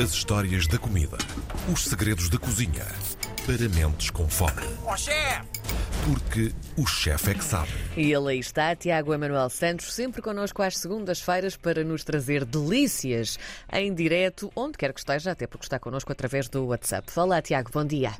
As 0.00 0.12
histórias 0.12 0.66
da 0.66 0.78
comida. 0.78 1.16
Os 1.72 1.84
segredos 1.84 2.28
da 2.28 2.38
cozinha. 2.38 2.84
Para 3.46 3.68
mentes 3.68 4.10
com 4.10 4.28
fome. 4.28 4.52
Ó 4.84 4.96
chefe! 4.96 5.48
Porque 6.04 6.52
o 6.76 6.86
chefe 6.86 7.30
é 7.30 7.34
que 7.34 7.44
sabe. 7.44 7.70
E 7.96 8.12
ele 8.12 8.30
aí 8.30 8.38
está, 8.38 8.74
Tiago 8.76 9.12
Emanuel 9.12 9.50
Santos, 9.50 9.92
sempre 9.92 10.22
connosco 10.22 10.62
às 10.62 10.78
segundas-feiras 10.78 11.56
para 11.56 11.82
nos 11.84 12.04
trazer 12.04 12.44
delícias 12.44 13.38
em 13.72 13.92
direto, 13.94 14.50
onde 14.54 14.78
quer 14.78 14.92
que 14.92 15.00
esteja, 15.00 15.32
até 15.32 15.46
porque 15.46 15.64
está 15.66 15.78
connosco 15.78 16.12
através 16.12 16.48
do 16.48 16.66
WhatsApp. 16.66 17.10
Fala, 17.10 17.42
Tiago, 17.42 17.70
bom 17.72 17.84
dia. 17.84 18.12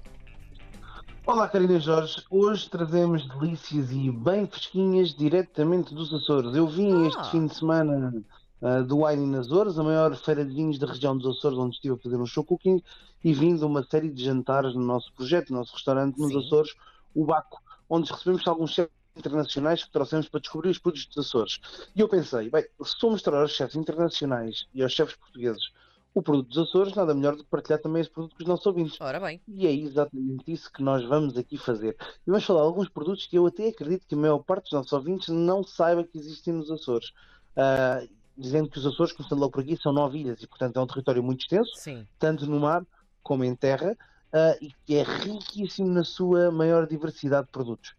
Olá, 1.24 1.46
Karina 1.48 1.78
Jorge. 1.78 2.22
Hoje 2.30 2.68
trazemos 2.70 3.26
delícias 3.28 3.90
e 3.90 4.10
bem 4.10 4.46
fresquinhas 4.46 5.14
diretamente 5.14 5.94
dos 5.94 6.12
Açores. 6.12 6.54
Eu 6.54 6.66
vim 6.66 7.04
Ah. 7.04 7.08
este 7.08 7.30
fim 7.30 7.46
de 7.46 7.54
semana 7.54 8.12
ah, 8.62 8.80
do 8.82 9.04
Wine 9.04 9.26
nas 9.26 9.46
Açores, 9.46 9.78
a 9.78 9.82
maior 9.82 10.14
feira 10.16 10.44
de 10.44 10.52
vinhos 10.52 10.78
da 10.78 10.86
região 10.86 11.16
dos 11.16 11.38
Açores, 11.38 11.58
onde 11.58 11.76
estive 11.76 11.94
a 11.94 11.98
fazer 11.98 12.16
um 12.16 12.26
show 12.26 12.44
cooking 12.44 12.82
e 13.22 13.32
vim 13.32 13.56
de 13.56 13.64
uma 13.64 13.82
série 13.84 14.10
de 14.10 14.24
jantares 14.24 14.74
no 14.74 14.82
nosso 14.82 15.12
projeto, 15.14 15.50
no 15.50 15.58
nosso 15.58 15.74
restaurante 15.74 16.18
nos 16.18 16.32
Sim. 16.32 16.38
Açores, 16.38 16.74
o 17.14 17.24
Baco, 17.24 17.62
onde 17.88 18.10
recebemos 18.10 18.46
alguns 18.46 18.72
chefes 18.72 18.92
internacionais 19.16 19.84
que 19.84 19.90
trouxemos 19.90 20.28
para 20.28 20.40
descobrir 20.40 20.70
os 20.70 20.78
produtos 20.78 21.06
dos 21.06 21.26
Açores. 21.26 21.60
E 21.94 22.00
eu 22.00 22.08
pensei, 22.08 22.50
bem, 22.50 22.62
se 22.62 22.92
estou 22.92 23.10
a 23.10 23.12
mostrar 23.12 23.40
aos 23.40 23.52
chefes 23.52 23.76
internacionais 23.76 24.66
e 24.74 24.82
aos 24.82 24.92
chefes 24.92 25.16
portugueses 25.16 25.72
o 26.14 26.22
produto 26.22 26.48
dos 26.48 26.58
Açores, 26.58 26.94
nada 26.94 27.14
melhor 27.14 27.36
do 27.36 27.44
que 27.44 27.50
partilhar 27.50 27.80
também 27.80 28.00
esse 28.00 28.10
produto 28.10 28.34
com 28.34 28.42
os 28.42 28.48
nossos 28.48 28.66
ouvintes. 28.66 29.00
Ora 29.00 29.20
bem, 29.20 29.40
E 29.46 29.66
é 29.66 29.72
exatamente 29.72 30.50
isso 30.50 30.70
que 30.72 30.82
nós 30.82 31.04
vamos 31.04 31.36
aqui 31.36 31.56
fazer. 31.56 31.96
E 32.26 32.30
vamos 32.30 32.44
falar 32.44 32.60
de 32.60 32.66
alguns 32.66 32.88
produtos 32.88 33.26
que 33.26 33.36
eu 33.36 33.46
até 33.46 33.68
acredito 33.68 34.06
que 34.06 34.14
a 34.14 34.18
maior 34.18 34.38
parte 34.40 34.64
dos 34.64 34.72
nossos 34.72 34.92
ouvintes 34.92 35.28
não 35.28 35.62
saiba 35.62 36.04
que 36.04 36.18
existem 36.18 36.54
nos 36.54 36.70
Açores. 36.70 37.12
Ah, 37.56 38.02
dizendo 38.38 38.70
que 38.70 38.78
os 38.78 38.86
Açores, 38.86 39.12
começando 39.12 39.40
logo 39.40 39.52
por 39.52 39.62
aqui, 39.62 39.76
são 39.76 39.92
nove 39.92 40.20
ilhas 40.20 40.42
e, 40.42 40.46
portanto, 40.46 40.78
é 40.78 40.80
um 40.80 40.86
território 40.86 41.22
muito 41.22 41.40
extenso, 41.40 41.72
sim. 41.74 42.06
tanto 42.18 42.46
no 42.46 42.60
mar 42.60 42.86
como 43.22 43.44
em 43.44 43.54
terra, 43.54 43.96
ah, 44.32 44.56
e 44.60 44.72
que 44.86 44.96
é 44.96 45.02
riquíssimo 45.02 45.88
na 45.88 46.04
sua 46.04 46.50
maior 46.50 46.86
diversidade 46.86 47.46
de 47.46 47.52
produtos. 47.52 47.94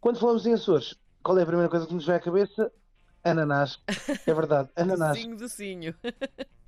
Quando 0.00 0.18
falamos 0.18 0.44
em 0.46 0.52
Açores, 0.52 0.94
qual 1.22 1.38
é 1.38 1.42
a 1.42 1.46
primeira 1.46 1.70
coisa 1.70 1.86
que 1.86 1.94
nos 1.94 2.04
vem 2.04 2.16
à 2.16 2.20
cabeça? 2.20 2.70
Ananás. 3.22 3.78
É 4.26 4.34
verdade, 4.34 4.68
ananás. 4.76 5.16
Docinho, 5.16 5.36
docinho. 5.36 5.94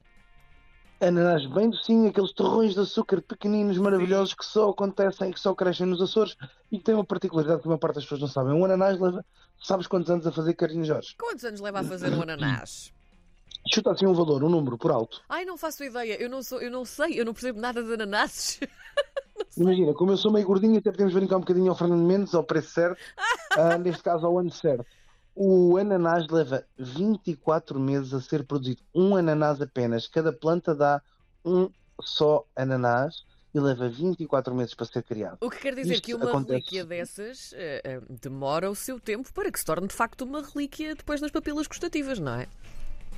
Ananás 0.99 1.45
bem 1.45 1.69
docinho, 1.69 2.09
aqueles 2.09 2.33
torrões 2.33 2.73
de 2.73 2.81
açúcar 2.81 3.21
pequeninos, 3.21 3.77
maravilhosos, 3.77 4.33
que 4.33 4.47
só 4.47 4.71
acontecem, 4.71 5.31
que 5.31 5.39
só 5.39 5.55
crescem 5.55 5.87
nos 5.87 6.01
Açores 6.01 6.35
e 6.73 6.79
que 6.79 6.85
têm 6.85 6.95
uma 6.95 7.05
particularidade 7.05 7.61
que 7.61 7.69
a 7.69 7.69
maior 7.69 7.79
parte 7.79 7.97
das 7.97 8.05
pessoas 8.05 8.23
não 8.23 8.29
sabem. 8.29 8.55
Um 8.55 8.65
ananás 8.65 8.99
leva, 8.99 9.23
sabes 9.63 9.87
quantos 9.87 10.11
anos 10.11 10.27
a 10.27 10.33
fazer 10.33 10.55
carinho, 10.55 10.87
Jorge? 10.87 11.15
Quantos 11.19 11.45
anos 11.45 11.61
leva 11.61 11.81
a 11.81 11.85
fazer 11.85 12.15
um 12.15 12.23
ananás? 12.23 12.95
Chuta 13.73 13.93
assim 13.93 14.07
um 14.07 14.15
valor, 14.15 14.43
um 14.45 14.49
número, 14.49 14.79
por 14.79 14.91
alto. 14.91 15.21
Ai, 15.29 15.45
não 15.45 15.57
faço 15.57 15.83
ideia, 15.85 16.21
eu 16.23 16.29
não, 16.31 16.43
sou, 16.43 16.61
eu 16.61 16.71
não 16.71 16.85
sei, 16.85 17.19
eu 17.21 17.25
não 17.25 17.33
percebo 17.33 17.61
nada 17.61 17.83
de 17.83 17.93
ananases. 17.95 18.61
Imagina, 19.57 19.93
como 19.95 20.13
eu 20.13 20.17
sou 20.17 20.33
meio 20.33 20.47
gordinho, 20.47 20.79
até 20.79 20.91
podemos 20.91 21.13
brincar 21.15 21.37
um 21.37 21.41
bocadinho 21.41 21.71
ao 21.71 21.77
Fernando 21.77 22.03
Mendes, 22.05 22.35
ao 22.35 22.45
preço 22.45 22.71
certo, 22.71 22.99
ah, 23.57 23.77
neste 23.79 24.03
caso 24.03 24.27
ao 24.27 24.39
ano 24.39 24.51
certo. 24.53 24.85
O 25.35 25.77
ananás 25.77 26.27
leva 26.29 26.65
24 26.79 27.79
meses 27.79 28.15
a 28.15 28.21
ser 28.21 28.45
produzido. 28.45 28.81
Um 28.95 29.17
ananás 29.17 29.61
apenas. 29.61 30.09
Cada 30.09 30.33
planta 30.33 30.75
dá 30.75 31.03
um 31.45 31.69
só 32.01 32.47
ananás 32.57 33.25
e 33.55 33.61
leva 33.61 33.87
24 33.89 34.55
meses 34.55 34.75
para 34.75 34.87
ser 34.87 35.03
criado. 35.03 35.37
O 35.41 35.51
que 35.51 35.59
quer 35.59 35.75
dizer 35.75 35.95
Isto 35.95 36.05
que 36.05 36.15
uma 36.15 36.31
acontece- 36.31 36.53
relíquia 36.53 36.85
dessas 36.87 37.53
eh, 37.55 37.83
eh, 37.85 38.01
demora 38.09 38.71
o 38.71 38.75
seu 38.75 38.99
tempo 38.99 39.31
para 39.35 39.51
que 39.53 39.59
se 39.59 39.65
torne 39.65 39.87
de 39.87 39.95
facto 39.95 40.23
uma 40.23 40.43
relíquia 40.43 40.95
depois 40.95 41.21
nas 41.21 41.31
papilas 41.31 41.67
gustativas, 41.67 42.19
não 42.19 42.35
é? 42.35 42.47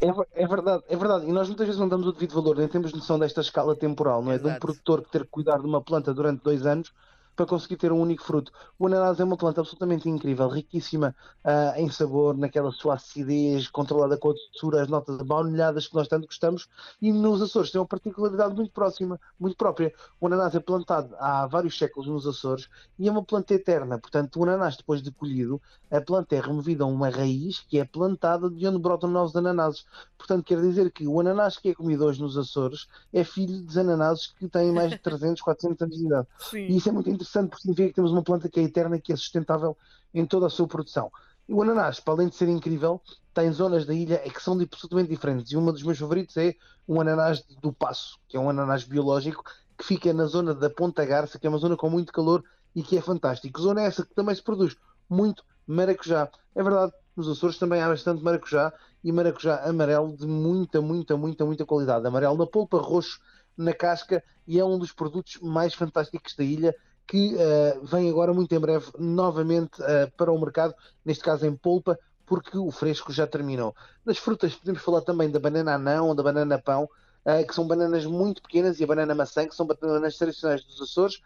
É, 0.01 0.13
ver- 0.13 0.29
é 0.33 0.47
verdade, 0.47 0.85
é 0.89 0.97
verdade. 0.97 1.27
E 1.27 1.33
nós 1.33 1.49
muitas 1.49 1.67
vezes 1.67 1.81
não 1.81 1.89
damos 1.89 2.07
o 2.07 2.13
devido 2.13 2.35
valor, 2.35 2.57
nem 2.57 2.69
temos 2.69 2.93
noção 2.93 3.19
desta 3.19 3.41
escala 3.41 3.75
temporal, 3.77 4.23
não 4.23 4.33
é? 4.33 4.39
De 4.39 4.45
um 4.45 4.49
Exato. 4.49 4.61
produtor 4.61 5.03
que 5.03 5.11
ter 5.11 5.25
que 5.25 5.31
cuidar 5.31 5.59
de 5.59 5.67
uma 5.67 5.83
planta 5.83 6.15
durante 6.15 6.43
dois 6.43 6.65
anos 6.67 6.93
para 7.39 7.47
conseguir 7.47 7.77
ter 7.77 7.93
um 7.93 8.01
único 8.01 8.25
fruto. 8.25 8.51
O 8.77 8.89
ananás 8.89 9.21
é 9.21 9.25
uma 9.25 9.37
planta 9.37 9.61
absolutamente 9.61 10.09
incrível, 10.09 10.49
riquíssima 10.49 11.15
ah, 11.45 11.75
em 11.77 11.89
sabor, 11.89 12.37
naquela 12.37 12.73
sua 12.73 12.95
acidez, 12.95 13.69
controlada 13.69 14.17
com 14.17 14.31
a 14.31 14.33
doçura, 14.33 14.83
as 14.83 14.89
notas 14.89 15.23
baunilhadas 15.23 15.87
que 15.87 15.95
nós 15.95 16.09
tanto 16.09 16.27
gostamos, 16.27 16.69
e 17.01 17.13
nos 17.13 17.41
Açores 17.41 17.71
tem 17.71 17.81
uma 17.81 17.87
particularidade 17.87 18.57
muito 18.57 18.73
próxima, 18.73 19.21
muito 19.39 19.57
própria. 19.57 19.95
O 20.21 20.27
ananás 20.27 20.53
é 20.57 20.59
plantado 20.59 21.15
há 21.17 21.47
vários 21.47 21.79
séculos 21.79 22.09
nos 22.09 22.27
Açores 22.27 22.69
e 22.99 23.07
é 23.07 23.11
uma 23.11 23.23
planta 23.23 23.55
eterna, 23.55 24.01
portanto, 24.01 24.41
o 24.41 24.43
ananás, 24.43 24.77
depois 24.77 25.01
de 25.01 25.13
colhido, 25.13 25.63
a 25.93 26.01
planta 26.01 26.35
é 26.35 26.41
removida 26.41 26.83
a 26.83 26.89
uma 26.89 27.09
raiz 27.09 27.61
que 27.61 27.79
é 27.79 27.85
plantada 27.85 28.51
de 28.51 28.67
onde 28.67 28.81
brotam 28.81 29.09
novos 29.09 29.37
ananases. 29.37 29.87
Portanto, 30.19 30.45
quer 30.45 30.61
dizer 30.61 30.91
que 30.91 31.07
o 31.07 31.21
ananás 31.21 31.57
que 31.57 31.69
é 31.69 31.75
comido 31.75 32.05
hoje 32.05 32.21
nos 32.21 32.37
Açores 32.37 32.89
é 33.13 33.23
filho 33.23 33.63
dos 33.63 33.79
ananases 33.79 34.27
que 34.27 34.49
têm 34.49 34.73
mais 34.73 34.91
de 34.91 34.99
300, 34.99 35.41
400 35.41 35.83
anos 35.83 35.97
de 35.97 36.05
idade. 36.05 36.27
Sim. 36.39 36.67
E 36.67 36.77
isso 36.77 36.89
é 36.89 36.93
muito 36.93 37.09
interessante 37.09 37.28
porque 37.33 37.63
significa 37.63 37.89
que 37.89 37.95
temos 37.95 38.13
uma 38.13 38.23
planta 38.23 38.49
que 38.49 38.61
é 38.61 38.63
eterna, 38.63 38.99
que 38.99 39.13
é 39.13 39.17
sustentável 39.17 39.77
em 40.13 40.25
toda 40.27 40.47
a 40.47 40.51
sua 40.51 40.67
produção. 40.67 41.11
E 41.49 41.55
o 41.55 41.63
ananás, 41.63 41.99
para 41.99 42.15
além 42.15 42.29
de 42.29 42.35
ser 42.35 42.49
incrível, 42.49 43.01
tem 43.33 43.51
zonas 43.53 43.87
da 43.87 43.95
ilha 43.95 44.21
é 44.25 44.29
que 44.29 44.43
são 44.43 44.61
absolutamente 44.61 45.09
diferentes. 45.09 45.51
E 45.53 45.57
uma 45.57 45.73
dos 45.73 45.83
meus 45.83 45.99
favoritos 45.99 46.37
é 46.37 46.55
um 46.87 47.01
ananás 47.01 47.43
do 47.63 47.73
Passo, 47.73 48.19
que 48.29 48.37
é 48.37 48.41
um 48.41 48.51
ananás 48.51 48.85
biológico 48.85 49.45
que 49.77 49.85
fica 49.85 50.13
na 50.13 50.27
zona 50.27 50.55
da 50.55 50.69
Ponta 50.69 51.05
Garça, 51.07 51.39
que 51.39 51.47
é 51.47 51.51
uma 51.51 51.59
zona 51.59 51.77
com 51.77 51.89
muito 51.89 52.13
calor 52.13 52.45
e 52.75 52.83
que 52.83 52.99
é 52.99 53.01
fantástico. 53.01 53.61
Zona 53.61 53.83
essa 53.83 54.05
que 54.05 54.15
também 54.15 54.35
se 54.35 54.43
produz 54.43 54.77
muito 55.09 55.45
maracujá. 55.67 56.29
É 56.55 56.63
verdade, 56.63 56.93
nos 57.17 57.29
Açores 57.29 57.59
também 57.59 57.81
há 57.81 57.89
bastante 57.89 58.23
maracujá 58.23 58.73
e 59.03 59.13
maracujá 59.13 59.63
amarelo 59.65 60.17
de 60.17 60.27
muita, 60.27 60.81
muita, 60.81 61.17
muita, 61.17 61.47
muita 61.47 61.65
qualidade. 61.65 62.07
Amarelo 62.07 62.37
na 62.37 62.47
polpa, 62.47 62.79
roxo 62.79 63.21
na 63.57 63.73
casca 63.73 64.23
e 64.47 64.59
é 64.59 64.65
um 64.65 64.79
dos 64.79 64.93
produtos 64.93 65.39
mais 65.41 65.75
fantásticos 65.75 66.35
da 66.35 66.45
ilha 66.45 66.75
que 67.09 67.35
eh, 67.39 67.81
vem 67.85 68.11
agora 68.11 68.35
muito 68.35 68.55
em 68.55 68.61
breve 68.61 68.87
novamente 68.99 69.83
eh, 69.83 70.13
para 70.17 70.31
o 70.33 70.39
mercado, 70.41 70.75
neste 71.05 71.25
caso 71.25 71.47
em 71.47 71.57
polpa, 71.57 71.99
porque 72.27 72.59
o 72.59 72.71
fresco 72.71 73.13
já 73.13 73.27
terminou. 73.27 73.75
Das 74.05 74.19
frutas 74.19 74.55
podemos 74.55 74.83
falar 74.83 75.01
também 75.01 75.31
da 75.31 75.41
banana 75.41 75.75
anão, 75.75 76.15
da 76.15 76.23
banana 76.23 76.61
pão, 76.63 76.89
eh, 77.25 77.45
que 77.45 77.55
são 77.55 77.67
bananas 77.67 78.05
muito 78.05 78.43
pequenas, 78.43 78.79
e 78.79 78.85
a 78.85 78.87
banana 78.87 79.15
maçã, 79.15 79.49
que 79.49 79.55
são 79.55 79.67
bananas 79.67 80.19
tradicionais 80.19 80.65
dos 80.65 80.81
Açores, 80.83 81.17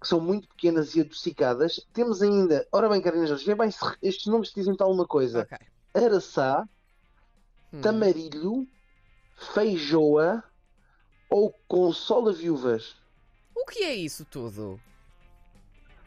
que 0.00 0.08
são 0.08 0.20
muito 0.20 0.48
pequenas 0.48 0.94
e 0.94 1.02
adocicadas. 1.02 1.86
Temos 1.92 2.22
ainda, 2.22 2.66
ora 2.72 2.88
bem, 2.88 3.02
Carina 3.02 3.26
Jorge, 3.26 3.44
vê 3.44 3.54
bem 3.54 3.70
se 3.70 3.78
estes 4.02 4.26
nomes 4.26 4.50
dizem 4.54 4.74
tal 4.74 4.90
uma 4.90 5.06
coisa. 5.06 5.42
Ok. 5.42 5.58
Araçá, 5.94 6.66
Hum. 7.72 7.80
tamarilho, 7.82 8.66
feijoa 9.54 10.42
ou 11.28 11.52
consola 11.68 12.32
viúvas. 12.32 12.96
O 13.54 13.64
que 13.66 13.84
é 13.84 13.94
isso 13.94 14.24
tudo? 14.24 14.80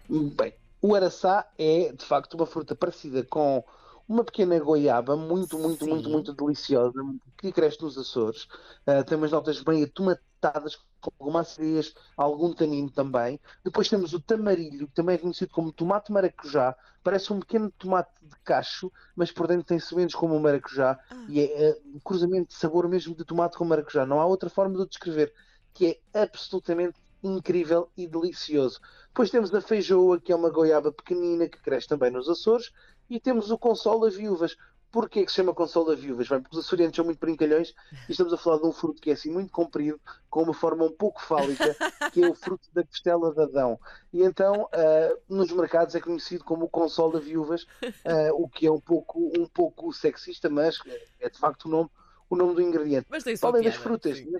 Bem, 0.09 0.53
o 0.81 0.95
araçá 0.95 1.47
é 1.57 1.93
de 1.93 2.05
facto 2.05 2.33
uma 2.35 2.45
fruta 2.45 2.75
parecida 2.75 3.23
com 3.23 3.63
uma 4.07 4.23
pequena 4.23 4.59
goiaba 4.59 5.15
muito, 5.15 5.57
muito, 5.57 5.85
Sim. 5.85 5.91
muito, 5.91 6.09
muito 6.09 6.33
deliciosa 6.33 6.99
que 7.37 7.51
cresce 7.51 7.81
nos 7.81 7.97
Açores. 7.97 8.47
Ah, 8.85 9.03
tem 9.03 9.17
umas 9.17 9.31
notas 9.31 9.61
bem 9.61 9.83
atomatadas, 9.83 10.75
com 10.99 11.11
alguma 11.19 11.41
acidez, 11.41 11.93
algum 12.17 12.53
tanino 12.53 12.89
também. 12.89 13.39
Depois 13.63 13.89
temos 13.89 14.13
o 14.13 14.19
tamarilho, 14.19 14.87
que 14.87 14.93
também 14.93 15.15
é 15.15 15.17
conhecido 15.17 15.51
como 15.51 15.71
tomate 15.71 16.11
maracujá. 16.11 16.75
Parece 17.01 17.31
um 17.31 17.39
pequeno 17.39 17.71
tomate 17.71 18.11
de 18.21 18.35
cacho, 18.43 18.91
mas 19.15 19.31
por 19.31 19.47
dentro 19.47 19.65
tem 19.65 19.79
sementes 19.79 20.15
como 20.15 20.35
o 20.35 20.39
maracujá. 20.39 20.99
Ah. 21.09 21.25
E 21.29 21.41
é 21.41 21.71
ah, 21.71 21.77
um 21.95 21.99
cruzamento 21.99 22.49
de 22.49 22.55
sabor 22.55 22.87
mesmo 22.87 23.15
de 23.15 23.23
tomate 23.23 23.57
com 23.57 23.65
maracujá. 23.65 24.05
Não 24.05 24.19
há 24.19 24.25
outra 24.25 24.49
forma 24.49 24.75
de 24.75 24.81
o 24.81 24.85
descrever, 24.85 25.33
que 25.73 25.99
é 26.13 26.21
absolutamente 26.21 26.99
incrível 27.23 27.89
e 27.95 28.07
delicioso. 28.07 28.79
Depois 29.07 29.31
temos 29.31 29.53
a 29.53 29.61
feijoa, 29.61 30.19
que 30.19 30.31
é 30.31 30.35
uma 30.35 30.49
goiaba 30.49 30.91
pequenina 30.91 31.47
que 31.47 31.61
cresce 31.61 31.87
também 31.87 32.11
nos 32.11 32.27
Açores, 32.27 32.71
e 33.09 33.19
temos 33.19 33.51
o 33.51 33.57
consolo 33.57 34.05
a 34.05 34.09
viúvas. 34.09 34.57
Porquê 34.91 35.25
que 35.25 35.31
se 35.31 35.37
chama 35.37 35.55
consolo 35.55 35.91
a 35.91 35.95
viúvas? 35.95 36.27
Bem, 36.27 36.39
porque 36.39 36.55
os 36.55 36.63
açorianos 36.63 36.95
são 36.95 37.03
muito 37.03 37.19
brincalhões 37.19 37.73
e 38.07 38.11
estamos 38.11 38.31
a 38.31 38.37
falar 38.37 38.59
de 38.59 38.67
um 38.67 38.71
fruto 38.71 39.01
que 39.01 39.09
é 39.09 39.13
assim 39.13 39.31
muito 39.31 39.51
comprido, 39.51 39.99
com 40.29 40.43
uma 40.43 40.53
forma 40.53 40.85
um 40.85 40.91
pouco 40.91 41.19
fálica, 41.19 41.75
que 42.13 42.23
é 42.23 42.29
o 42.29 42.35
fruto 42.35 42.67
da 42.71 42.83
costela 42.83 43.33
de 43.33 43.41
Adão. 43.41 43.79
E 44.13 44.21
então, 44.21 44.69
ah, 44.71 45.17
nos 45.27 45.51
mercados 45.51 45.95
é 45.95 45.99
conhecido 45.99 46.43
como 46.43 46.65
o 46.65 46.69
consolo 46.69 47.17
a 47.17 47.19
viúvas, 47.19 47.65
ah, 48.05 48.33
o 48.33 48.47
que 48.47 48.67
é 48.67 48.71
um 48.71 48.79
pouco, 48.79 49.31
um 49.35 49.47
pouco 49.47 49.91
sexista, 49.91 50.47
mas 50.47 50.77
é 51.19 51.27
de 51.27 51.39
facto 51.39 51.65
o 51.65 51.69
nome, 51.69 51.89
o 52.29 52.35
nome 52.35 52.53
do 52.53 52.61
ingrediente. 52.61 53.07
Mas 53.09 53.23
tem 53.23 53.35
só 53.35 53.51
das 53.51 53.61
piada, 53.61 53.79
frutas. 53.79 54.17
sim. 54.19 54.31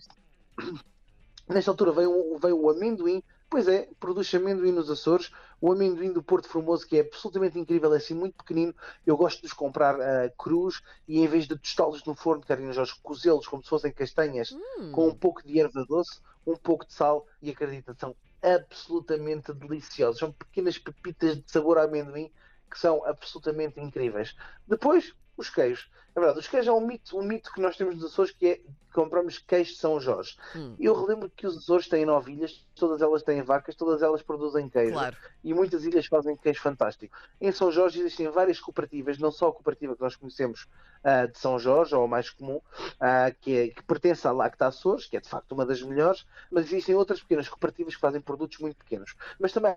Nesta 1.48 1.72
altura 1.72 1.92
veio, 1.92 2.12
o- 2.12 2.38
veio 2.38 2.60
o 2.60 2.70
amendoim. 2.70 3.22
Pois 3.50 3.68
é, 3.68 3.88
produz 4.00 4.34
amendoim 4.34 4.72
nos 4.72 4.90
Açores. 4.90 5.32
O 5.62 5.72
amendoim 5.72 6.12
do 6.12 6.24
Porto 6.24 6.48
Formoso, 6.50 6.88
que 6.88 6.98
é 6.98 7.02
absolutamente 7.02 7.60
incrível, 7.60 7.94
é 7.94 7.98
assim 7.98 8.14
muito 8.16 8.36
pequenino. 8.38 8.74
Eu 9.06 9.16
gosto 9.16 9.42
de 9.42 9.48
os 9.48 9.54
comprar 9.54 10.00
ah, 10.02 10.30
crus 10.38 10.82
e 11.08 11.20
em 11.20 11.28
vez 11.28 11.48
de 11.48 11.56
tostá-los 11.58 12.04
no 12.06 12.16
forno, 12.16 12.44
Carina 12.46 12.74
Jorge, 12.74 12.94
cozê-los 13.04 13.48
como 13.48 13.64
se 13.64 13.70
fossem 13.70 13.92
castanhas, 13.94 14.52
Hum. 14.52 14.92
com 14.92 15.08
um 15.10 15.16
pouco 15.16 15.44
de 15.46 15.60
erva 15.60 15.86
doce, 15.88 16.20
um 16.48 16.56
pouco 16.56 16.86
de 16.88 16.94
sal 16.94 17.28
e 17.42 17.52
acredita, 17.52 17.94
são 17.98 18.16
absolutamente 18.42 19.54
deliciosos. 19.54 20.20
São 20.20 20.32
pequenas 20.32 20.78
pepitas 20.78 21.38
de 21.38 21.50
sabor 21.52 21.78
a 21.78 21.84
amendoim 21.84 22.32
que 22.70 22.80
são 22.80 23.06
absolutamente 23.06 23.80
incríveis. 23.80 24.36
Depois 24.68 25.14
Os 25.38 25.50
queijos. 25.50 25.90
É 26.16 26.20
verdade, 26.20 26.40
os 26.40 26.48
queijos 26.48 26.68
é 26.68 26.72
um 26.72 26.86
mito, 26.86 27.18
um 27.18 27.24
mito 27.24 27.52
que 27.52 27.60
nós 27.60 27.76
temos 27.76 27.96
nos 27.96 28.06
Açores 28.06 28.32
que 28.32 28.46
é 28.48 28.62
compramos 28.94 29.40
queijo 29.40 29.72
de 29.72 29.80
São 29.80 30.00
Jorge. 30.00 30.38
Hum. 30.56 30.76
Eu 30.80 30.94
relembro 30.94 31.28
que 31.32 31.48
os 31.48 31.58
Açores 31.58 31.88
têm 31.88 32.06
novilhas, 32.06 32.64
todas 32.76 33.02
elas 33.02 33.24
têm 33.24 33.42
vacas, 33.42 33.76
todas 33.76 34.04
elas 34.04 34.22
produzem 34.22 34.70
queijo. 34.70 34.94
Claro. 34.94 35.18
E 35.44 35.52
muitas 35.54 35.84
ilhas 35.84 36.06
fazem 36.06 36.38
queijo 36.38 36.62
fantástico. 36.62 37.18
Em 37.42 37.52
São 37.52 37.72
Jorge 37.72 38.00
existem 38.00 38.30
várias 38.30 38.60
cooperativas, 38.60 39.18
não 39.18 39.32
só 39.32 39.48
a 39.48 39.52
cooperativa 39.52 39.96
que 39.96 40.02
nós 40.02 40.16
conhecemos 40.16 40.68
ah, 41.04 41.26
de 41.26 41.40
São 41.40 41.58
Jorge, 41.58 41.96
ou 41.96 42.04
a 42.04 42.08
mais 42.08 42.30
comum, 42.30 42.62
ah, 43.00 43.32
que, 43.42 43.58
é- 43.58 43.68
que 43.70 43.82
pertence 43.84 44.28
à 44.28 44.32
Lacta 44.32 44.68
Açores, 44.68 45.08
que 45.08 45.18
é 45.18 45.20
de 45.20 45.28
facto 45.28 45.54
uma 45.54 45.66
das 45.66 45.82
melhores, 45.82 46.26
mas 46.52 46.66
existem 46.66 46.94
outras 46.94 47.20
pequenas 47.22 47.50
cooperativas 47.50 47.96
que 47.96 48.02
fazem 48.02 48.22
produtos 48.22 48.60
muito 48.60 48.78
pequenos. 48.78 49.16
Mas 49.40 49.52
também 49.52 49.76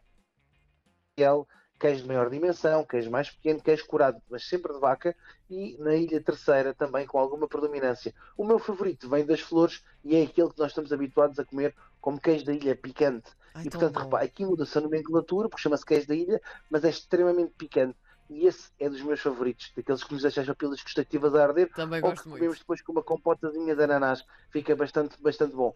queijo 1.79 2.03
de 2.03 2.09
maior 2.09 2.31
dimensão, 2.31 2.85
queijo 2.85 3.11
mais 3.11 3.31
pequeno, 3.31 3.61
queijo 3.61 3.87
curado, 3.87 4.21
mas 4.31 4.47
sempre 4.49 4.73
de 4.73 4.81
vaca, 4.81 5.15
e 5.49 5.77
na 5.79 5.95
Ilha 5.95 6.21
Terceira 6.21 6.75
também 6.75 7.07
com 7.07 7.19
alguma 7.19 7.47
predominância. 7.47 8.15
O 8.37 8.45
meu 8.45 8.59
favorito 8.59 9.09
vem 9.09 9.25
das 9.25 9.41
flores 9.41 9.83
e 10.05 10.17
é 10.17 10.23
aquele 10.23 10.51
que 10.51 10.59
nós 10.59 10.69
estamos 10.69 10.93
habituados 10.93 11.39
a 11.39 11.45
comer 11.45 11.75
como 12.01 12.21
queijo 12.21 12.45
da 12.45 12.53
ilha 12.53 12.77
picante. 12.77 13.31
Ai, 13.55 13.65
e 13.67 13.71
portanto, 13.71 13.99
repara, 13.99 14.25
aqui 14.25 14.45
muda-se 14.45 14.77
a 14.79 14.81
nomenclatura, 14.81 15.49
porque 15.49 15.63
chama-se 15.63 15.85
queijo 15.85 16.07
da 16.07 16.15
ilha, 16.15 16.41
mas 16.71 16.85
é 16.85 16.91
extremamente 16.91 17.53
picante. 17.59 17.97
E 18.29 18.47
esse 18.47 18.71
é 18.79 18.89
dos 18.89 19.03
meus 19.03 19.21
favoritos, 19.21 19.73
daqueles 19.77 20.03
que 20.03 20.13
nos 20.13 20.23
deixam 20.23 20.43
as 20.43 20.49
papilas 20.49 20.83
gustativas 20.83 21.35
a 21.35 21.43
arder, 21.45 21.73
Também 21.73 22.03
ou 22.03 22.13
que 22.13 22.29
muito. 22.29 22.39
comemos 22.39 22.59
depois 22.59 22.83
com 22.83 22.93
uma 22.93 23.03
compotazinha 23.03 23.75
de 23.75 23.83
ananás. 23.83 24.25
Fica 24.51 24.75
bastante, 24.75 25.21
bastante 25.21 25.55
bom. 25.55 25.73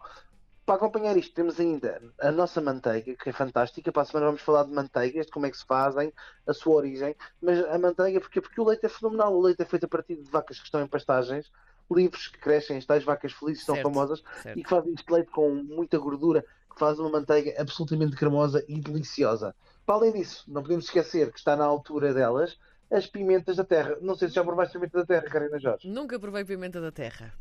Para 0.71 0.77
acompanhar 0.77 1.17
isto, 1.17 1.35
temos 1.35 1.59
ainda 1.59 2.01
a 2.21 2.31
nossa 2.31 2.61
manteiga, 2.61 3.17
que 3.17 3.29
é 3.29 3.33
fantástica. 3.33 3.91
Para 3.91 4.03
a 4.03 4.05
semana 4.05 4.27
vamos 4.27 4.41
falar 4.41 4.63
de 4.63 4.71
manteigas, 4.71 5.27
de 5.27 5.33
como 5.33 5.45
é 5.45 5.51
que 5.51 5.57
se 5.57 5.67
fazem, 5.67 6.13
a 6.47 6.53
sua 6.53 6.77
origem. 6.77 7.17
Mas 7.43 7.59
a 7.65 7.77
manteiga, 7.77 8.21
porque, 8.21 8.41
porque 8.41 8.61
o 8.61 8.65
leite 8.65 8.87
é 8.87 8.89
fenomenal. 8.89 9.35
O 9.35 9.43
leite 9.43 9.61
é 9.61 9.65
feito 9.65 9.87
a 9.87 9.89
partir 9.89 10.15
de 10.15 10.31
vacas 10.31 10.61
que 10.61 10.67
estão 10.67 10.81
em 10.81 10.87
pastagens, 10.87 11.51
livres, 11.91 12.29
que 12.29 12.39
crescem, 12.39 12.77
as 12.77 12.87
tais 12.87 13.03
vacas 13.03 13.33
felizes, 13.33 13.65
são 13.65 13.75
Certo, 13.75 13.89
famosas, 13.89 14.23
certo. 14.45 14.57
e 14.57 14.63
que 14.63 14.71
fazem 14.71 14.95
este 14.95 15.13
leite 15.13 15.33
com 15.33 15.53
muita 15.53 15.99
gordura, 15.99 16.45
que 16.73 16.79
faz 16.79 17.01
uma 17.01 17.11
manteiga 17.11 17.53
absolutamente 17.61 18.15
cremosa 18.15 18.65
e 18.69 18.79
deliciosa. 18.79 19.53
Para 19.85 19.97
além 19.97 20.13
disso, 20.13 20.45
não 20.47 20.63
podemos 20.63 20.85
esquecer 20.85 21.33
que 21.33 21.39
está 21.41 21.57
na 21.57 21.65
altura 21.65 22.15
delas 22.15 22.57
as 22.93 23.09
pimentas 23.09 23.57
da 23.57 23.65
terra. 23.65 23.97
Não 24.01 24.15
sei 24.15 24.29
se 24.29 24.37
já 24.37 24.45
provaste 24.45 24.75
pimenta 24.75 24.99
da 24.99 25.05
terra, 25.05 25.23
Karina 25.23 25.59
Jorge. 25.59 25.89
Nunca 25.89 26.17
provei 26.21 26.45
pimenta 26.45 26.81
da 26.81 26.93
terra. 26.93 27.35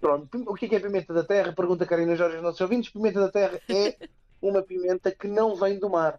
Pronto, 0.00 0.28
o 0.46 0.54
que 0.54 0.66
é 0.66 0.68
que 0.68 0.76
é 0.76 0.80
pimenta 0.80 1.12
da 1.12 1.22
terra? 1.22 1.52
Pergunta 1.52 1.84
Karina 1.84 2.16
Jorge 2.16 2.36
aos 2.36 2.42
nossos 2.42 2.60
ouvintes. 2.60 2.90
Pimenta 2.90 3.20
da 3.20 3.30
terra 3.30 3.60
é 3.68 3.96
uma 4.40 4.62
pimenta 4.62 5.10
que 5.10 5.28
não 5.28 5.54
vem 5.54 5.78
do 5.78 5.90
mar. 5.90 6.18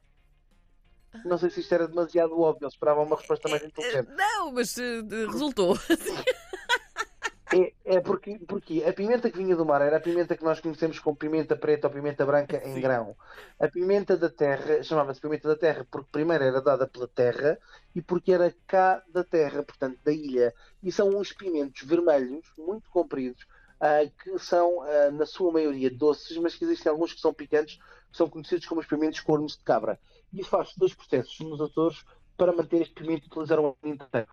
Não 1.25 1.37
sei 1.37 1.49
se 1.49 1.59
isto 1.59 1.73
era 1.73 1.87
demasiado 1.87 2.39
óbvio, 2.39 2.65
eu 2.65 2.69
esperava 2.69 3.01
uma 3.01 3.17
resposta 3.17 3.49
mais 3.49 3.63
inteligente. 3.63 4.09
Não, 4.15 4.51
mas 4.53 4.77
eh, 4.77 5.01
resultou. 5.29 5.77
É, 7.53 7.73
é 7.83 7.99
porque, 7.99 8.39
porque 8.47 8.81
a 8.87 8.93
pimenta 8.93 9.29
que 9.29 9.37
vinha 9.37 9.57
do 9.57 9.65
mar 9.65 9.81
era 9.81 9.97
a 9.97 9.99
pimenta 9.99 10.37
que 10.37 10.43
nós 10.43 10.61
conhecemos 10.61 10.99
como 10.99 11.17
pimenta 11.17 11.53
preta 11.53 11.87
ou 11.87 11.93
pimenta 11.93 12.25
branca 12.25 12.61
em 12.65 12.75
Sim. 12.75 12.79
grão. 12.79 13.13
A 13.59 13.67
pimenta 13.67 14.15
da 14.15 14.29
terra 14.29 14.81
chamava-se 14.81 15.19
pimenta 15.19 15.49
da 15.49 15.57
terra 15.57 15.85
porque 15.91 16.07
primeiro 16.09 16.45
era 16.45 16.61
dada 16.61 16.87
pela 16.87 17.09
terra 17.09 17.59
e 17.93 18.01
porque 18.01 18.31
era 18.31 18.55
cá 18.65 19.03
da 19.09 19.23
terra, 19.25 19.63
portanto 19.63 19.99
da 20.01 20.13
ilha. 20.13 20.53
E 20.81 20.93
são 20.93 21.09
uns 21.09 21.33
pimentos 21.33 21.83
vermelhos, 21.83 22.45
muito 22.57 22.89
compridos, 22.89 23.45
que 24.23 24.37
são, 24.37 24.81
ah, 24.83 25.11
na 25.11 25.25
sua 25.25 25.51
maioria, 25.51 25.89
doces, 25.89 26.37
mas 26.37 26.55
que 26.55 26.63
existem 26.63 26.91
alguns 26.91 27.13
que 27.13 27.19
são 27.19 27.33
picantes, 27.33 27.77
que 28.11 28.17
são 28.17 28.29
conhecidos 28.29 28.65
como 28.67 28.81
os 28.81 28.87
pimentos 28.87 29.19
cornos 29.21 29.57
de 29.57 29.63
cabra. 29.63 29.99
E 30.31 30.43
faz 30.43 30.73
dois 30.77 30.93
processos 30.93 31.39
nos 31.39 31.59
Açores 31.59 32.03
para 32.37 32.53
manter 32.53 32.81
este 32.81 32.93
pimento 32.93 33.25
utilizar 33.25 33.59
o 33.59 33.77
ano 33.81 33.93
inteiro 33.93 34.27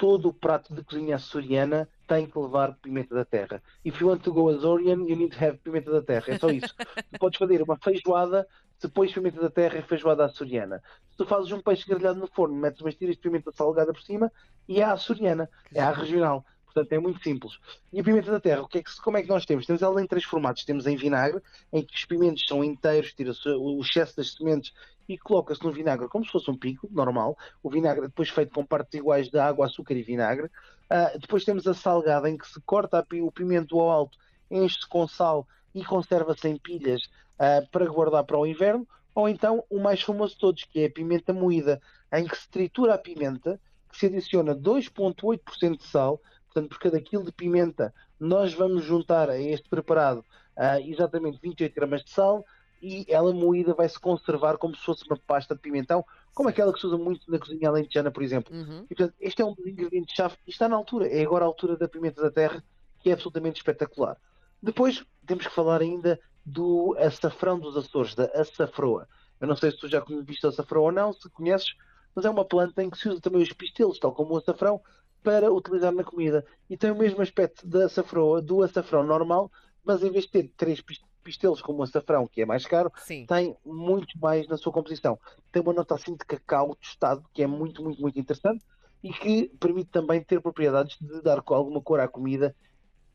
todo 0.00 0.30
o 0.30 0.32
prato 0.32 0.74
de 0.74 0.82
cozinha 0.82 1.16
açoriana 1.16 1.86
tem 2.08 2.26
que 2.26 2.38
levar 2.38 2.74
pimenta 2.80 3.14
da 3.14 3.22
terra. 3.22 3.62
If 3.84 4.00
you 4.00 4.08
want 4.08 4.22
to 4.22 4.32
go 4.32 4.48
Azorian, 4.48 5.06
you 5.06 5.14
need 5.14 5.36
to 5.36 5.44
have 5.44 5.58
pimenta 5.58 5.90
da 5.92 6.00
terra. 6.00 6.24
É 6.28 6.38
só 6.38 6.48
isso. 6.48 6.74
tu 7.12 7.18
podes 7.18 7.38
fazer 7.38 7.60
uma 7.60 7.76
feijoada, 7.76 8.48
depois 8.80 9.12
pimenta 9.12 9.38
da 9.42 9.50
terra 9.50 9.78
e 9.78 9.82
feijoada 9.82 10.24
açoriana. 10.24 10.82
Se 11.10 11.18
tu 11.18 11.26
fazes 11.26 11.52
um 11.52 11.60
peixe 11.60 11.86
grelhado 11.86 12.18
no 12.18 12.26
forno, 12.28 12.56
metes 12.56 12.80
umas 12.80 12.94
tiras 12.94 13.16
de 13.16 13.20
pimenta 13.20 13.52
salgada 13.52 13.92
por 13.92 14.00
cima 14.00 14.32
e 14.66 14.80
é 14.80 14.84
a 14.84 14.92
açoriana, 14.92 15.50
é 15.74 15.82
a 15.82 15.92
regional. 15.92 16.46
Portanto, 16.72 16.92
é 16.92 16.98
muito 16.98 17.22
simples. 17.22 17.58
E 17.92 18.00
a 18.00 18.04
pimenta 18.04 18.30
da 18.30 18.40
terra, 18.40 18.62
o 18.62 18.68
que 18.68 18.78
é 18.78 18.82
que, 18.82 19.00
como 19.02 19.16
é 19.16 19.22
que 19.22 19.28
nós 19.28 19.44
temos? 19.44 19.66
Temos 19.66 19.82
ela 19.82 20.00
em 20.00 20.06
três 20.06 20.24
formatos. 20.24 20.64
Temos 20.64 20.86
em 20.86 20.96
vinagre, 20.96 21.42
em 21.72 21.82
que 21.82 21.94
os 21.94 22.04
pimentos 22.04 22.46
são 22.46 22.62
inteiros, 22.62 23.12
tira-se 23.12 23.48
o 23.48 23.80
excesso 23.80 24.16
das 24.16 24.32
sementes 24.32 24.72
e 25.08 25.18
coloca-se 25.18 25.62
no 25.64 25.72
vinagre 25.72 26.08
como 26.08 26.24
se 26.24 26.30
fosse 26.30 26.50
um 26.50 26.56
pico, 26.56 26.88
normal. 26.92 27.36
O 27.62 27.68
vinagre 27.68 28.06
depois 28.06 28.28
feito 28.28 28.52
com 28.52 28.64
partes 28.64 28.94
iguais 28.94 29.28
de 29.28 29.38
água, 29.38 29.66
açúcar 29.66 29.94
e 29.94 30.02
vinagre. 30.02 30.48
Ah, 30.88 31.12
depois 31.18 31.44
temos 31.44 31.66
a 31.66 31.74
salgada, 31.74 32.30
em 32.30 32.38
que 32.38 32.46
se 32.46 32.60
corta 32.60 33.04
o 33.14 33.32
pimento 33.32 33.78
ao 33.78 33.90
alto, 33.90 34.16
enche-se 34.50 34.88
com 34.88 35.06
sal 35.08 35.46
e 35.74 35.84
conserva-se 35.84 36.48
em 36.48 36.56
pilhas 36.56 37.02
ah, 37.38 37.62
para 37.72 37.86
guardar 37.86 38.24
para 38.24 38.38
o 38.38 38.46
inverno. 38.46 38.86
Ou 39.12 39.28
então 39.28 39.64
o 39.68 39.80
mais 39.80 40.00
famoso 40.00 40.34
de 40.34 40.40
todos, 40.40 40.64
que 40.64 40.80
é 40.80 40.86
a 40.86 40.90
pimenta 40.90 41.32
moída, 41.32 41.80
em 42.12 42.26
que 42.26 42.38
se 42.38 42.48
tritura 42.48 42.94
a 42.94 42.98
pimenta, 42.98 43.60
que 43.90 43.98
se 43.98 44.06
adiciona 44.06 44.54
2,8% 44.54 45.76
de 45.76 45.84
sal. 45.84 46.20
Portanto, 46.52 46.68
por 46.68 46.78
cada 46.78 47.00
quilo 47.00 47.24
de 47.24 47.32
pimenta, 47.32 47.94
nós 48.18 48.52
vamos 48.52 48.84
juntar 48.84 49.30
a 49.30 49.38
este 49.38 49.68
preparado 49.68 50.24
ah, 50.56 50.80
exatamente 50.80 51.38
28 51.40 51.74
gramas 51.74 52.04
de 52.04 52.10
sal 52.10 52.44
e 52.82 53.04
ela 53.08 53.32
moída 53.32 53.74
vai 53.74 53.88
se 53.88 53.98
conservar 53.98 54.56
como 54.56 54.74
se 54.74 54.82
fosse 54.82 55.04
uma 55.06 55.16
pasta 55.16 55.54
de 55.54 55.60
pimentão, 55.60 56.04
como 56.34 56.48
aquela 56.48 56.72
que 56.72 56.80
se 56.80 56.86
usa 56.86 56.96
muito 56.96 57.30
na 57.30 57.38
cozinha 57.38 57.68
alentejana, 57.68 58.10
por 58.10 58.22
exemplo. 58.22 58.54
Uhum. 58.54 58.84
E, 58.90 58.94
portanto, 58.94 59.14
este 59.20 59.42
é 59.42 59.44
um 59.44 59.54
dos 59.54 59.66
ingredientes-chave 59.66 60.36
e 60.46 60.50
está 60.50 60.68
na 60.68 60.76
altura. 60.76 61.06
É 61.08 61.22
agora 61.22 61.44
a 61.44 61.48
altura 61.48 61.76
da 61.76 61.88
pimenta 61.88 62.22
da 62.22 62.30
terra, 62.30 62.64
que 63.00 63.10
é 63.10 63.12
absolutamente 63.12 63.58
espetacular. 63.58 64.16
Depois 64.62 65.04
temos 65.26 65.46
que 65.46 65.54
falar 65.54 65.80
ainda 65.80 66.18
do 66.44 66.96
açafrão 66.98 67.58
dos 67.58 67.76
Açores, 67.76 68.14
da 68.14 68.24
açafroa. 68.24 69.06
Eu 69.40 69.46
não 69.46 69.56
sei 69.56 69.70
se 69.70 69.78
tu 69.78 69.88
já 69.88 70.04
viste 70.24 70.46
açafrão 70.46 70.82
ou 70.82 70.92
não, 70.92 71.12
se 71.12 71.28
conheces, 71.30 71.74
mas 72.14 72.24
é 72.24 72.30
uma 72.30 72.44
planta 72.44 72.82
em 72.82 72.90
que 72.90 72.98
se 72.98 73.08
usa 73.08 73.20
também 73.20 73.42
os 73.42 73.52
pistelos, 73.52 73.98
tal 73.98 74.12
como 74.12 74.34
o 74.34 74.38
açafrão, 74.38 74.80
para 75.22 75.52
utilizar 75.52 75.92
na 75.92 76.04
comida. 76.04 76.44
E 76.68 76.76
tem 76.76 76.90
o 76.90 76.96
mesmo 76.96 77.20
aspecto 77.22 77.66
da 77.66 77.86
açafroa, 77.86 78.40
do 78.42 78.62
açafrão 78.62 79.02
normal, 79.04 79.50
mas 79.84 80.02
em 80.02 80.10
vez 80.10 80.24
de 80.24 80.30
ter 80.30 80.48
três 80.56 80.80
pis- 80.80 81.00
pistelos 81.22 81.60
como 81.62 81.80
o 81.80 81.82
açafrão, 81.82 82.26
que 82.26 82.42
é 82.42 82.46
mais 82.46 82.66
caro, 82.66 82.90
Sim. 82.96 83.26
tem 83.26 83.56
muito 83.64 84.18
mais 84.18 84.46
na 84.48 84.56
sua 84.56 84.72
composição. 84.72 85.18
Tem 85.52 85.62
uma 85.62 85.72
nota 85.72 85.94
assim 85.94 86.12
de 86.12 86.24
cacau 86.24 86.74
tostado, 86.76 87.28
que 87.32 87.42
é 87.42 87.46
muito, 87.46 87.82
muito, 87.82 88.00
muito 88.00 88.18
interessante 88.18 88.64
e 89.02 89.12
que 89.12 89.48
permite 89.58 89.90
também 89.90 90.22
ter 90.22 90.40
propriedades 90.40 90.96
de 91.00 91.22
dar 91.22 91.42
alguma 91.46 91.80
cor 91.82 92.00
à 92.00 92.08
comida 92.08 92.54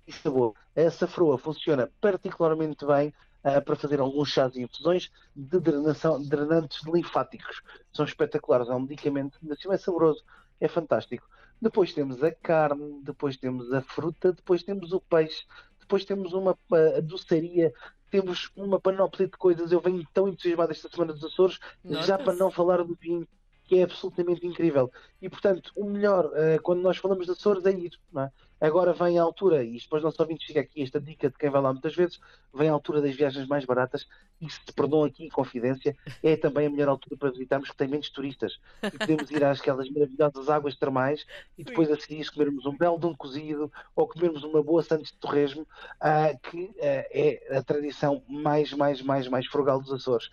e 0.08 0.12
sabor. 0.14 0.54
A 0.76 0.90
safroa 0.92 1.38
funciona 1.38 1.92
particularmente 2.02 2.86
bem 2.86 3.14
ah, 3.44 3.62
para 3.62 3.76
fazer 3.76 4.00
alguns 4.00 4.30
chás 4.30 4.56
e 4.56 4.62
infusões 4.62 5.10
de 5.36 5.60
drenação, 5.60 6.22
drenantes 6.22 6.84
linfáticos. 6.86 7.62
São 7.94 8.06
espetaculares, 8.06 8.70
é 8.70 8.74
um 8.76 8.82
medicamento, 8.82 9.38
ainda 9.42 9.54
assim 9.56 9.72
é 9.72 9.78
saboroso, 9.78 10.24
é 10.60 10.68
fantástico. 10.68 11.28
Depois 11.62 11.94
temos 11.94 12.24
a 12.24 12.32
carne, 12.32 13.02
depois 13.02 13.38
temos 13.38 13.72
a 13.72 13.82
fruta, 13.82 14.34
depois 14.34 14.64
temos 14.64 14.92
o 14.92 15.00
peixe, 15.00 15.46
depois 15.80 16.04
temos 16.04 16.34
uma 16.34 16.58
doçaria, 17.04 17.74
temos 18.10 18.52
uma 18.56 18.80
panóplia 18.80 19.28
de 19.28 19.38
coisas. 19.38 19.72
Eu 19.72 19.80
venho 19.80 20.06
tão 20.14 20.28
entusiasmado 20.28 20.72
esta 20.72 20.90
semana 20.90 21.14
dos 21.14 21.24
Açores, 21.24 21.60
já 21.86 22.18
para 22.18 22.34
não 22.34 22.52
falar 22.52 22.84
do 22.84 22.96
vinho, 22.96 23.28
que 23.66 23.80
é 23.80 23.84
absolutamente 23.84 24.46
incrível. 24.46 24.92
E 25.22 25.30
portanto, 25.30 25.72
o 25.76 25.86
melhor 25.86 26.32
eh, 26.36 26.60
quando 26.60 26.82
nós 26.82 26.98
falamos 26.98 27.26
de 27.26 27.32
Açores 27.32 27.66
é 27.66 27.72
ir. 27.72 28.00
Não 28.12 28.24
é? 28.24 28.32
Agora 28.60 28.94
vem 28.94 29.20
a 29.20 29.24
altura, 29.24 29.64
e 29.64 29.78
depois 29.78 30.02
não 30.02 30.12
só 30.12 30.24
ouvintes 30.24 30.48
fica 30.48 30.62
aqui 30.62 30.82
esta 30.82 31.00
dica 31.00 31.30
de 31.30 31.38
quem 31.38 31.50
vai 31.50 31.62
lá 31.62 31.74
muitas 31.74 31.94
vezes, 31.94 32.20
vem 32.54 32.70
a 32.70 32.72
altura 32.72 33.02
das 33.02 33.14
viagens 33.14 33.46
mais 33.48 33.66
baratas, 33.66 34.08
e 34.40 34.50
se 34.50 34.64
te 34.64 34.72
perdoam 34.72 35.04
aqui 35.04 35.26
em 35.26 35.30
confidência, 35.30 35.96
é 36.24 36.38
também 36.38 36.68
a 36.68 36.70
melhor 36.70 36.88
altura 36.88 37.18
para 37.18 37.32
visitarmos, 37.32 37.70
que 37.70 37.76
tem 37.76 37.88
menos 37.88 38.10
turistas. 38.10 38.58
E 38.82 38.98
podemos 38.98 39.30
ir 39.30 39.44
àquelas 39.44 39.90
maravilhosas 39.90 40.50
águas 40.50 40.76
termais 40.76 41.26
e 41.58 41.64
depois 41.64 41.92
a 41.92 42.00
seguir 42.00 42.30
comermos 42.32 42.66
um 42.66 42.78
belo 42.78 42.98
de 42.98 43.06
um 43.06 43.14
cozido 43.14 43.72
ou 43.94 44.08
comermos 44.08 44.44
uma 44.44 44.64
boa 44.64 44.82
Santos 44.82 45.12
de 45.12 45.18
Torresmo, 45.18 45.68
ah, 46.00 46.34
que 46.42 46.72
ah, 46.80 47.06
é 47.12 47.58
a 47.58 47.62
tradição 47.62 48.24
mais, 48.28 48.72
mais, 48.74 49.02
mais, 49.02 49.28
mais 49.28 49.46
frugal 49.48 49.82
dos 49.82 49.92
Açores 49.92 50.30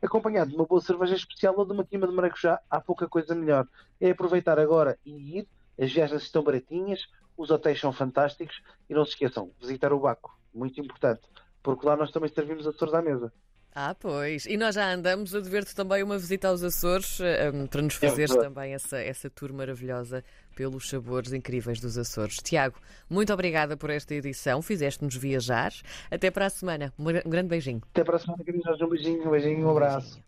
acompanhado 0.00 0.50
de 0.50 0.56
uma 0.56 0.66
boa 0.66 0.80
cerveja 0.80 1.14
especial 1.14 1.54
ou 1.56 1.64
de 1.64 1.72
uma 1.72 1.84
queima 1.84 2.06
de 2.06 2.14
maracujá, 2.14 2.60
há 2.70 2.80
pouca 2.80 3.08
coisa 3.08 3.34
melhor. 3.34 3.66
É 4.00 4.10
aproveitar 4.10 4.58
agora 4.58 4.98
e 5.04 5.38
ir, 5.38 5.48
as 5.78 5.92
viagens 5.92 6.22
estão 6.22 6.42
baratinhas, 6.42 7.06
os 7.36 7.50
hotéis 7.50 7.80
são 7.80 7.92
fantásticos 7.92 8.62
e 8.88 8.94
não 8.94 9.04
se 9.04 9.12
esqueçam, 9.12 9.50
visitar 9.60 9.92
o 9.92 10.00
Baco, 10.00 10.36
muito 10.52 10.80
importante, 10.80 11.22
porque 11.62 11.86
lá 11.86 11.96
nós 11.96 12.10
também 12.10 12.30
servimos 12.32 12.66
Açores 12.66 12.94
à 12.94 13.02
mesa. 13.02 13.32
Ah, 13.74 13.94
pois. 13.94 14.44
E 14.46 14.56
nós 14.56 14.74
já 14.74 14.92
andamos 14.92 15.34
a 15.34 15.40
dever-te 15.40 15.74
também 15.74 16.02
uma 16.02 16.18
visita 16.18 16.48
aos 16.48 16.62
Açores 16.64 17.20
eh, 17.20 17.50
um, 17.54 17.66
para 17.66 17.82
nos 17.82 17.94
É 18.02 18.08
fazeres 18.08 18.30
verdade. 18.30 18.48
também 18.54 18.74
essa, 18.74 18.98
essa 18.98 19.30
tour 19.30 19.52
maravilhosa 19.52 20.24
pelos 20.56 20.88
sabores 20.88 21.32
incríveis 21.32 21.78
dos 21.80 21.96
Açores. 21.96 22.36
Tiago, 22.38 22.80
muito 23.08 23.32
obrigada 23.32 23.76
por 23.76 23.90
esta 23.90 24.14
edição. 24.14 24.62
Fizeste-nos 24.62 25.14
viajar. 25.14 25.72
Até 26.10 26.30
para 26.30 26.46
a 26.46 26.50
semana. 26.50 26.92
Um 26.98 27.04
grande 27.30 27.48
beijinho. 27.48 27.82
Até 27.90 28.02
para 28.02 28.16
a 28.16 28.18
semana, 28.18 28.42
queridos. 28.42 28.80
Um 28.80 28.88
beijinho, 28.88 29.28
um 29.28 29.30
beijinho, 29.30 29.66
um 29.66 29.70
abraço. 29.70 30.06
Beijinho. 30.14 30.27